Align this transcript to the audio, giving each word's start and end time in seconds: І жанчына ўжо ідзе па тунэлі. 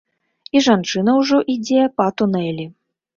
І 0.55 0.61
жанчына 0.67 1.13
ўжо 1.19 1.41
ідзе 1.57 1.83
па 2.01 2.07
тунэлі. 2.23 2.65